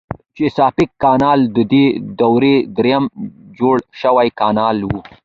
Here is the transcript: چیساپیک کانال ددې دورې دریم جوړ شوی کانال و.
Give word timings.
چیساپیک 0.35 0.91
کانال 1.03 1.39
ددې 1.55 1.85
دورې 2.19 2.55
دریم 2.77 3.03
جوړ 3.57 3.75
شوی 4.01 4.27
کانال 4.39 4.77
و. 4.83 4.91